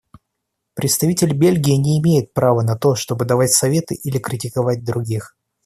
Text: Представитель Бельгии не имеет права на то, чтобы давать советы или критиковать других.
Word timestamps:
Представитель 0.73 1.37
Бельгии 1.37 1.75
не 1.75 1.99
имеет 1.99 2.33
права 2.33 2.63
на 2.63 2.75
то, 2.75 2.95
чтобы 2.95 3.23
давать 3.25 3.51
советы 3.51 3.93
или 3.93 4.17
критиковать 4.17 4.83
других. 4.83 5.37